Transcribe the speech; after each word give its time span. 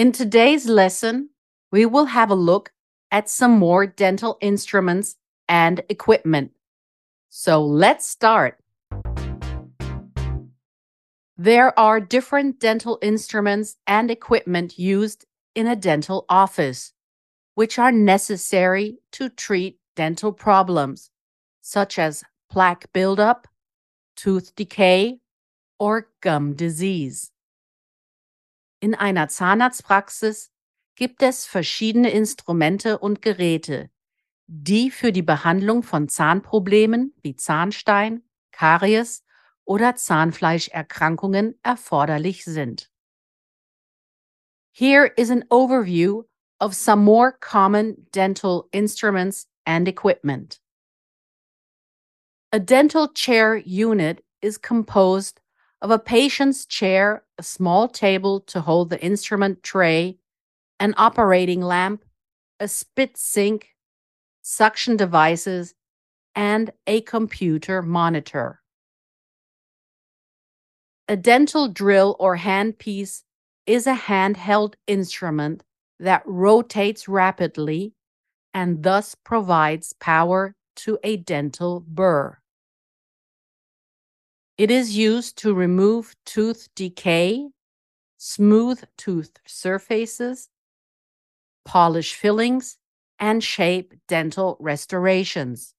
In 0.00 0.12
today's 0.12 0.66
lesson, 0.66 1.28
we 1.70 1.84
will 1.84 2.06
have 2.06 2.30
a 2.30 2.34
look 2.34 2.72
at 3.10 3.28
some 3.28 3.58
more 3.58 3.86
dental 3.86 4.38
instruments 4.40 5.16
and 5.46 5.82
equipment. 5.90 6.52
So 7.28 7.62
let's 7.62 8.08
start. 8.08 8.56
There 11.36 11.78
are 11.78 12.00
different 12.00 12.58
dental 12.60 12.98
instruments 13.02 13.76
and 13.86 14.10
equipment 14.10 14.78
used 14.78 15.26
in 15.54 15.66
a 15.66 15.76
dental 15.76 16.24
office, 16.30 16.94
which 17.54 17.78
are 17.78 17.92
necessary 17.92 19.00
to 19.12 19.28
treat 19.28 19.80
dental 19.96 20.32
problems 20.32 21.10
such 21.60 21.98
as 21.98 22.24
plaque 22.48 22.90
buildup, 22.94 23.46
tooth 24.16 24.54
decay, 24.56 25.20
or 25.78 26.08
gum 26.22 26.54
disease. 26.54 27.32
In 28.80 28.94
einer 28.94 29.28
Zahnarztpraxis 29.28 30.50
gibt 30.94 31.22
es 31.22 31.44
verschiedene 31.44 32.10
Instrumente 32.10 32.98
und 32.98 33.20
Geräte, 33.20 33.90
die 34.46 34.90
für 34.90 35.12
die 35.12 35.22
Behandlung 35.22 35.82
von 35.82 36.08
Zahnproblemen 36.08 37.14
wie 37.22 37.36
Zahnstein, 37.36 38.22
Karies 38.52 39.22
oder 39.64 39.96
Zahnfleischerkrankungen 39.96 41.58
erforderlich 41.62 42.44
sind. 42.44 42.90
Here 44.72 45.12
is 45.16 45.30
an 45.30 45.44
overview 45.50 46.24
of 46.58 46.74
some 46.74 47.04
more 47.04 47.32
common 47.32 48.06
dental 48.12 48.68
instruments 48.72 49.46
and 49.66 49.88
equipment. 49.88 50.60
A 52.52 52.58
dental 52.58 53.08
chair 53.12 53.56
unit 53.56 54.24
is 54.40 54.60
composed 54.60 55.39
of 55.82 55.90
a 55.90 55.98
patient's 55.98 56.66
chair, 56.66 57.24
a 57.38 57.42
small 57.42 57.88
table 57.88 58.40
to 58.40 58.60
hold 58.60 58.90
the 58.90 59.00
instrument 59.00 59.62
tray, 59.62 60.18
an 60.78 60.94
operating 60.96 61.60
lamp, 61.60 62.04
a 62.58 62.68
spit 62.68 63.16
sink, 63.16 63.74
suction 64.42 64.96
devices, 64.96 65.74
and 66.34 66.70
a 66.86 67.00
computer 67.02 67.82
monitor. 67.82 68.60
A 71.08 71.16
dental 71.16 71.68
drill 71.68 72.14
or 72.20 72.36
handpiece 72.36 73.24
is 73.66 73.86
a 73.86 73.94
handheld 73.94 74.74
instrument 74.86 75.64
that 75.98 76.22
rotates 76.24 77.08
rapidly 77.08 77.94
and 78.54 78.82
thus 78.82 79.14
provides 79.14 79.92
power 79.94 80.54
to 80.76 80.98
a 81.02 81.16
dental 81.16 81.84
burr. 81.86 82.39
It 84.60 84.70
is 84.70 84.94
used 84.94 85.38
to 85.38 85.54
remove 85.54 86.14
tooth 86.26 86.68
decay, 86.74 87.48
smooth 88.18 88.84
tooth 88.98 89.32
surfaces, 89.46 90.50
polish 91.64 92.12
fillings, 92.12 92.76
and 93.18 93.42
shape 93.42 93.94
dental 94.06 94.58
restorations. 94.60 95.72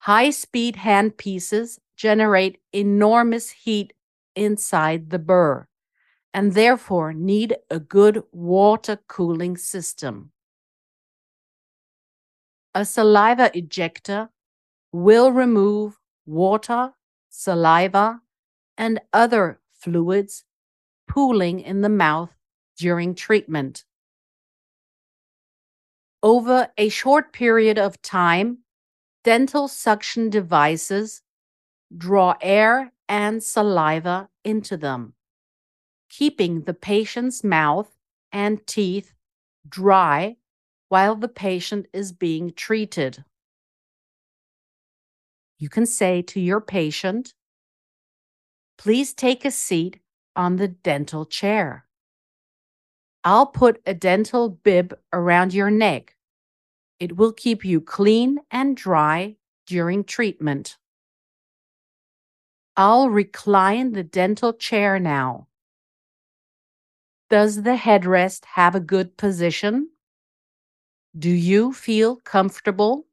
High 0.00 0.30
speed 0.30 0.74
handpieces 0.74 1.78
generate 1.96 2.58
enormous 2.72 3.50
heat 3.50 3.92
inside 4.34 5.10
the 5.10 5.20
burr 5.20 5.68
and 6.34 6.54
therefore 6.54 7.12
need 7.12 7.56
a 7.70 7.78
good 7.78 8.24
water 8.32 8.98
cooling 9.06 9.56
system. 9.56 10.32
A 12.74 12.84
saliva 12.84 13.56
ejector 13.56 14.30
will 14.90 15.30
remove 15.30 15.97
water, 16.28 16.92
saliva, 17.30 18.20
and 18.76 19.00
other 19.12 19.60
fluids 19.72 20.44
pooling 21.08 21.60
in 21.60 21.80
the 21.80 21.88
mouth 21.88 22.30
during 22.76 23.14
treatment. 23.14 23.84
Over 26.22 26.70
a 26.76 26.88
short 26.88 27.32
period 27.32 27.78
of 27.78 28.02
time, 28.02 28.58
dental 29.24 29.68
suction 29.68 30.30
devices 30.30 31.22
draw 31.96 32.36
air 32.42 32.92
and 33.08 33.42
saliva 33.42 34.28
into 34.44 34.76
them, 34.76 35.14
keeping 36.10 36.62
the 36.62 36.74
patient's 36.74 37.42
mouth 37.42 37.96
and 38.30 38.66
teeth 38.66 39.14
dry 39.68 40.36
while 40.88 41.14
the 41.14 41.28
patient 41.28 41.86
is 41.92 42.12
being 42.12 42.52
treated 42.52 43.24
you 45.58 45.68
can 45.68 45.86
say 45.86 46.22
to 46.22 46.40
your 46.40 46.60
patient, 46.60 47.34
Please 48.78 49.12
take 49.12 49.44
a 49.44 49.50
seat 49.50 50.00
on 50.36 50.56
the 50.56 50.68
dental 50.68 51.26
chair. 51.26 51.84
I'll 53.24 53.46
put 53.46 53.82
a 53.84 53.92
dental 53.92 54.48
bib 54.48 54.96
around 55.12 55.52
your 55.52 55.70
neck. 55.70 56.14
It 57.00 57.16
will 57.16 57.32
keep 57.32 57.64
you 57.64 57.80
clean 57.80 58.38
and 58.52 58.76
dry 58.76 59.36
during 59.66 60.04
treatment. 60.04 60.76
I'll 62.76 63.10
recline 63.10 63.92
the 63.92 64.04
dental 64.04 64.52
chair 64.52 65.00
now. 65.00 65.48
Does 67.28 67.62
the 67.62 67.74
headrest 67.74 68.44
have 68.54 68.76
a 68.76 68.80
good 68.80 69.16
position? 69.16 69.90
Do 71.18 71.30
you 71.30 71.72
feel 71.72 72.16
comfortable? 72.16 73.07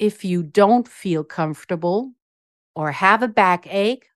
If 0.00 0.24
you 0.24 0.42
don't 0.42 0.88
feel 0.88 1.24
comfortable 1.24 2.12
or 2.74 2.92
have 2.92 3.22
a 3.22 3.28
backache, 3.28 4.08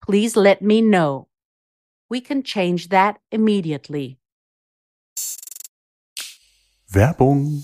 please 0.00 0.36
let 0.36 0.62
me 0.62 0.80
know. 0.80 1.28
We 2.08 2.22
can 2.22 2.42
change 2.42 2.88
that 2.88 3.18
immediately. 3.30 4.16
Werbung 6.88 7.62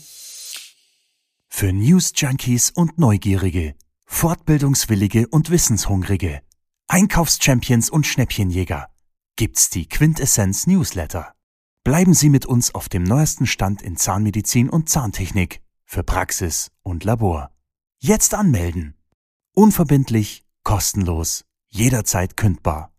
für 1.48 1.72
News 1.72 2.12
Junkies 2.14 2.70
und 2.70 2.98
Neugierige, 2.98 3.74
Fortbildungswillige 4.04 5.28
und 5.28 5.48
Wissenshungrige, 5.48 6.42
Einkaufschampions 6.86 7.88
und 7.88 8.06
Schnäppchenjäger 8.06 8.90
gibt's 9.36 9.70
die 9.70 9.88
Quintessenz 9.88 10.66
Newsletter. 10.66 11.32
Bleiben 11.82 12.12
Sie 12.12 12.28
mit 12.28 12.44
uns 12.44 12.74
auf 12.74 12.90
dem 12.90 13.04
neuesten 13.04 13.46
Stand 13.46 13.80
in 13.80 13.96
Zahnmedizin 13.96 14.68
und 14.68 14.90
Zahntechnik 14.90 15.62
für 15.88 16.02
Praxis 16.02 16.70
und 16.82 17.04
Labor. 17.04 17.50
Jetzt 17.98 18.34
anmelden. 18.34 18.94
Unverbindlich, 19.54 20.44
kostenlos, 20.62 21.44
jederzeit 21.70 22.36
kündbar. 22.36 22.92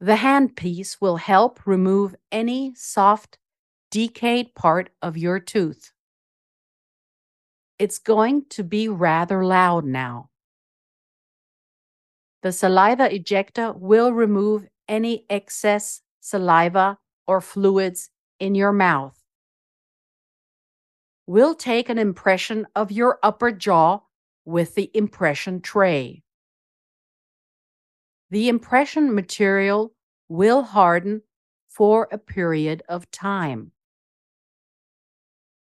The 0.00 0.22
handpiece 0.22 1.00
will 1.00 1.18
help 1.18 1.66
remove 1.66 2.16
any 2.32 2.72
soft, 2.76 3.38
decayed 3.90 4.54
part 4.54 4.90
of 5.02 5.16
your 5.16 5.38
tooth. 5.38 5.92
It's 7.78 7.98
going 7.98 8.48
to 8.50 8.64
be 8.64 8.88
rather 8.88 9.44
loud 9.44 9.84
now. 9.84 10.30
The 12.42 12.52
saliva 12.52 13.12
ejector 13.12 13.72
will 13.72 14.12
remove 14.12 14.68
any 14.88 15.26
excess 15.28 16.00
saliva 16.20 16.98
or 17.26 17.40
fluids 17.42 18.10
in 18.40 18.54
your 18.54 18.72
mouth. 18.72 19.18
We'll 21.26 21.54
take 21.54 21.88
an 21.88 21.98
impression 21.98 22.66
of 22.74 22.90
your 22.90 23.18
upper 23.22 23.52
jaw 23.52 24.00
with 24.44 24.74
the 24.74 24.90
impression 24.94 25.60
tray. 25.60 26.22
The 28.30 28.48
impression 28.48 29.14
material 29.14 29.92
will 30.28 30.62
harden 30.62 31.22
for 31.68 32.08
a 32.10 32.18
period 32.18 32.82
of 32.88 33.10
time. 33.10 33.72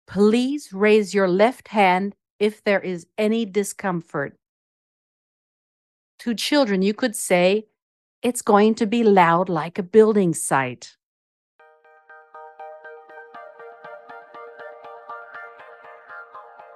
Please 0.06 0.72
raise 0.72 1.14
your 1.14 1.28
left 1.28 1.68
hand 1.68 2.14
if 2.38 2.62
there 2.64 2.80
is 2.80 3.06
any 3.16 3.44
discomfort. 3.44 4.36
To 6.20 6.34
children, 6.34 6.82
you 6.82 6.92
could 6.92 7.16
say, 7.16 7.66
It's 8.20 8.42
going 8.42 8.74
to 8.76 8.86
be 8.86 9.02
loud 9.04 9.48
like 9.48 9.78
a 9.78 9.82
building 9.82 10.34
site. 10.34 10.96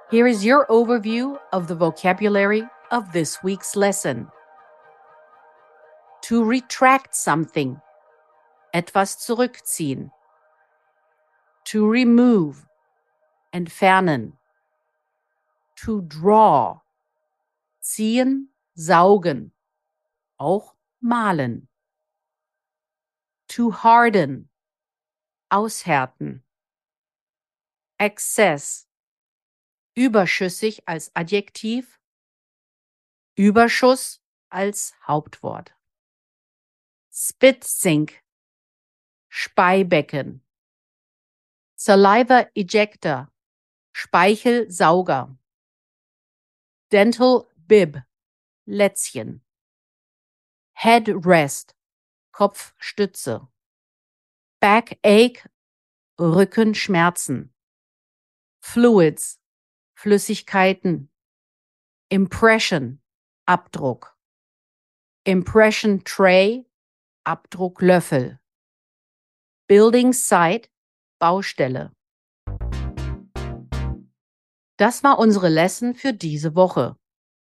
Here 0.09 0.25
is 0.25 0.45
your 0.45 0.65
overview 0.67 1.37
of 1.51 1.67
the 1.67 1.75
vocabulary 1.75 2.63
of 2.91 3.11
this 3.11 3.43
week's 3.43 3.75
lesson. 3.75 4.29
To 6.21 6.45
retract 6.45 7.13
something. 7.13 7.81
Etwas 8.73 9.17
zurückziehen. 9.17 10.09
To 11.65 11.85
remove. 11.85 12.65
Entfernen. 13.53 14.31
To 15.83 16.01
draw. 16.03 16.79
Ziehen, 17.83 18.47
saugen. 18.77 19.51
Auch 20.39 20.73
malen. 21.03 21.67
To 23.49 23.71
harden. 23.71 24.47
Aushärten. 25.51 26.43
Excess. 27.99 28.86
Überschüssig 29.97 30.87
als 30.87 31.09
Adjektiv. 31.15 31.99
Überschuss 33.35 34.21
als 34.47 34.93
Hauptwort. 35.07 35.75
Spit 37.11 37.63
sink. 37.63 38.23
Speibecken. 39.27 40.45
Saliva 41.75 42.47
ejector. 42.53 43.33
Speichelsauger. 43.91 45.35
Dental 46.91 47.47
bib. 47.55 48.03
Lätzchen. 48.65 49.43
Headrest. 50.73 51.75
Kopfstütze. 52.31 53.47
Backache. 54.59 55.49
Rückenschmerzen. 56.19 57.51
Fluids. 58.59 59.39
Flüssigkeiten. 59.99 61.09
Impression. 62.09 63.01
Abdruck. 63.47 64.15
Impression 65.23 66.03
Tray. 66.03 66.67
Abdrucklöffel. 67.23 68.39
Building 69.67 70.13
Site. 70.13 70.69
Baustelle. 71.17 71.93
Das 74.77 75.03
war 75.03 75.17
unsere 75.17 75.49
Lesson 75.49 75.95
für 75.95 76.13
diese 76.13 76.53
Woche. 76.53 76.95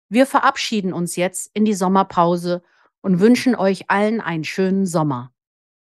Wir 0.07 0.25
verabschieden 0.25 0.93
uns 0.93 1.17
jetzt 1.17 1.51
in 1.53 1.65
die 1.65 1.73
Sommerpause 1.73 2.63
und 3.01 3.19
wünschen 3.19 3.57
euch 3.57 3.89
allen 3.89 4.21
einen 4.21 4.45
schönen 4.45 4.85
Sommer. 4.85 5.33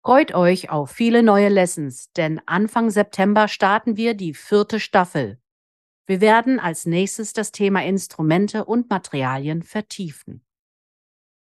Freut 0.06 0.35
euch 0.35 0.69
auf 0.69 0.91
viele 0.91 1.23
neue 1.23 1.49
Lessons, 1.49 2.11
denn 2.11 2.39
Anfang 2.45 2.91
September 2.91 3.47
starten 3.47 3.97
wir 3.97 4.13
die 4.13 4.35
vierte 4.35 4.79
Staffel. 4.79 5.39
Wir 6.05 6.19
werden 6.19 6.59
als 6.59 6.85
nächstes 6.85 7.33
das 7.33 7.51
Thema 7.51 7.83
Instrumente 7.83 8.65
und 8.65 8.89
Materialien 8.89 9.63
vertiefen. 9.63 10.45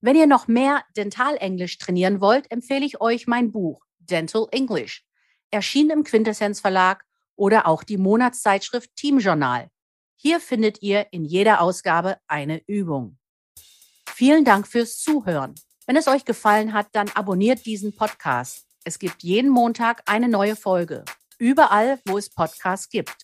Wenn 0.01 0.17
ihr 0.17 0.27
noch 0.27 0.47
mehr 0.49 0.85
Dentalenglisch 0.97 1.79
trainieren 1.79 2.21
wollt, 2.21 2.51
empfehle 2.51 2.85
ich 2.85 3.01
euch 3.01 3.27
mein 3.27 3.51
Buch 3.51 3.85
Dental 3.99 4.47
English, 4.53 5.05
erschienen 5.51 5.91
im 5.91 6.05
Quintessenz 6.05 6.61
Verlag 6.61 7.05
oder 7.37 7.67
auch 7.67 7.83
die 7.83 7.97
Monatszeitschrift 7.97 8.95
Team 8.97 9.19
Journal. 9.19 9.71
Hier 10.15 10.41
findet 10.41 10.83
ihr 10.83 11.07
in 11.11 11.25
jeder 11.25 11.61
Ausgabe 11.61 12.19
eine 12.29 12.63
Übung. 12.67 13.19
Vielen 14.09 14.45
Dank 14.45 14.69
fürs 14.69 14.99
Zuhören. 14.99 15.55
Wenn 15.87 15.97
es 15.97 16.07
euch 16.07 16.25
gefallen 16.25 16.73
hat, 16.73 16.89
dann 16.93 17.09
abonniert 17.11 17.67
diesen 17.67 17.97
Podcast. 17.97 18.67
Es 18.85 18.99
gibt 18.99 19.23
jeden 19.23 19.51
Montag 19.51 20.03
eine 20.07 20.29
neue 20.29 20.55
Folge. 20.55 21.05
Überall, 21.39 21.99
wo 22.07 22.17
es 22.17 22.31
Podcasts 22.31 22.89
gibt. 22.89 23.24